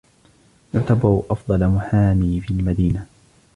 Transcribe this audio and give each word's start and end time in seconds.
يعتبر 0.73 1.23
أفضل 1.29 1.67
محامي 1.67 2.41
في 2.41 2.51
المدينة. 2.51 3.05